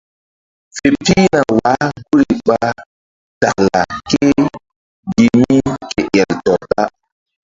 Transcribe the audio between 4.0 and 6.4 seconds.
ke gi mí ke el